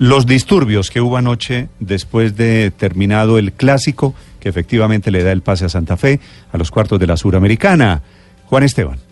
Los 0.00 0.24
disturbios 0.24 0.88
que 0.88 1.02
hubo 1.02 1.18
anoche 1.18 1.68
después 1.78 2.34
de 2.34 2.70
terminado 2.70 3.36
el 3.36 3.52
clásico 3.52 4.14
que 4.40 4.48
efectivamente 4.48 5.10
le 5.10 5.22
da 5.22 5.30
el 5.30 5.42
pase 5.42 5.66
a 5.66 5.68
Santa 5.68 5.98
Fe 5.98 6.20
a 6.50 6.56
los 6.56 6.70
cuartos 6.70 6.98
de 6.98 7.06
la 7.06 7.18
Suramericana. 7.18 8.00
Juan 8.46 8.62
Esteban. 8.62 9.09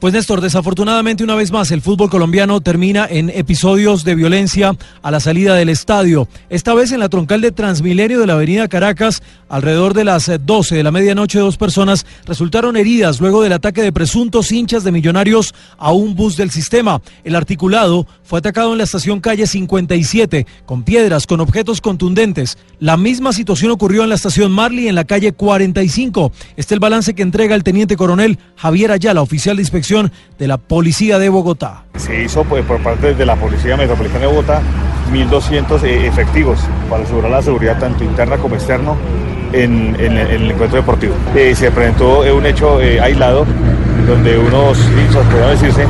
Pues 0.00 0.14
Néstor, 0.14 0.40
desafortunadamente 0.40 1.22
una 1.22 1.34
vez 1.34 1.52
más 1.52 1.70
el 1.72 1.82
fútbol 1.82 2.08
colombiano 2.08 2.62
termina 2.62 3.06
en 3.06 3.28
episodios 3.28 4.02
de 4.02 4.14
violencia 4.14 4.74
a 5.02 5.10
la 5.10 5.20
salida 5.20 5.54
del 5.54 5.68
estadio. 5.68 6.26
Esta 6.48 6.72
vez 6.72 6.92
en 6.92 7.00
la 7.00 7.10
troncal 7.10 7.42
de 7.42 7.52
Transmilenio 7.52 8.18
de 8.18 8.26
la 8.26 8.32
avenida 8.32 8.66
Caracas, 8.66 9.22
alrededor 9.50 9.92
de 9.92 10.04
las 10.04 10.32
12 10.40 10.74
de 10.74 10.82
la 10.82 10.90
medianoche, 10.90 11.38
dos 11.38 11.58
personas 11.58 12.06
resultaron 12.24 12.78
heridas 12.78 13.20
luego 13.20 13.42
del 13.42 13.52
ataque 13.52 13.82
de 13.82 13.92
presuntos 13.92 14.50
hinchas 14.52 14.84
de 14.84 14.92
millonarios 14.92 15.54
a 15.76 15.92
un 15.92 16.14
bus 16.14 16.34
del 16.38 16.50
sistema. 16.50 17.02
El 17.22 17.36
articulado 17.36 18.06
fue 18.22 18.38
atacado 18.38 18.72
en 18.72 18.78
la 18.78 18.84
estación 18.84 19.20
calle 19.20 19.46
57 19.46 20.46
con 20.64 20.82
piedras, 20.82 21.26
con 21.26 21.40
objetos 21.40 21.82
contundentes. 21.82 22.56
La 22.78 22.96
misma 22.96 23.34
situación 23.34 23.70
ocurrió 23.70 24.04
en 24.04 24.08
la 24.08 24.14
estación 24.14 24.50
Marley 24.50 24.88
en 24.88 24.94
la 24.94 25.04
calle 25.04 25.34
45. 25.34 26.32
Este 26.56 26.60
es 26.60 26.72
el 26.72 26.80
balance 26.80 27.14
que 27.14 27.20
entrega 27.20 27.54
el 27.54 27.64
teniente 27.64 27.98
coronel 27.98 28.38
Javier 28.56 28.92
Ayala, 28.92 29.20
oficial 29.20 29.56
de 29.56 29.62
inspección 29.62 29.89
de 30.38 30.46
la 30.46 30.56
Policía 30.56 31.18
de 31.18 31.28
Bogotá. 31.28 31.84
Se 31.96 32.22
hizo 32.22 32.44
pues, 32.44 32.64
por 32.64 32.80
parte 32.80 33.14
de 33.14 33.26
la 33.26 33.34
Policía 33.34 33.76
Metropolitana 33.76 34.20
de 34.20 34.26
Bogotá 34.26 34.62
1.200 35.12 35.82
eh, 35.82 36.06
efectivos 36.06 36.60
para 36.88 37.02
asegurar 37.02 37.30
la 37.30 37.42
seguridad 37.42 37.78
tanto 37.78 38.04
interna 38.04 38.36
como 38.36 38.54
externa 38.54 38.92
en, 39.52 39.96
el 39.98 40.50
encuentro 40.50 40.78
deportivo. 40.78 41.14
Eh, 41.34 41.54
se 41.56 41.72
presentó 41.72 42.24
eh, 42.24 42.32
un 42.32 42.46
hecho 42.46 42.78
aislado 42.78 43.44
donde 44.06 44.38
unos 44.38 44.78
hinchas, 44.78 45.26
podría 45.26 45.48
decirse, 45.48 45.86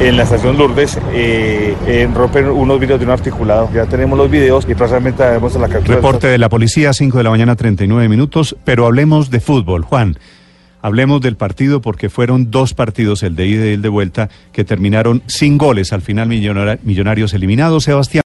en 0.00 0.16
la 0.16 0.22
estación 0.22 0.56
Lourdes 0.56 0.98
rompen 2.14 2.48
unos 2.48 2.80
vidrios 2.80 2.98
de 2.98 3.04
un 3.04 3.12
articulado. 3.12 3.68
Ya 3.74 3.84
tenemos 3.84 4.18
los 4.18 4.30
videos 4.30 4.66
y 4.68 4.74
próximamente 4.74 5.22
haremos 5.22 5.54
la 5.56 5.68
captura. 5.68 5.96
Reporte 5.96 6.26
de 6.28 6.38
la 6.38 6.48
policía, 6.48 6.92
5 6.92 7.18
de 7.18 7.24
la 7.24 7.30
mañana, 7.30 7.54
39 7.54 8.08
minutos, 8.08 8.56
pero 8.64 8.86
hablemos 8.86 9.30
de 9.30 9.40
fútbol. 9.40 9.84
Juan, 9.84 10.16
Hablemos 10.82 11.20
del 11.20 11.36
partido 11.36 11.80
porque 11.80 12.10
fueron 12.10 12.50
dos 12.50 12.74
partidos, 12.74 13.22
el 13.22 13.36
de 13.36 13.46
ida 13.46 13.66
y 13.66 13.74
el 13.74 13.82
de 13.82 13.88
vuelta, 13.88 14.28
que 14.52 14.64
terminaron 14.64 15.22
sin 15.26 15.56
goles. 15.56 15.92
Al 15.92 16.02
final, 16.02 16.28
Millonarios 16.28 17.32
eliminados. 17.32 17.84
Sebastián. 17.84 18.12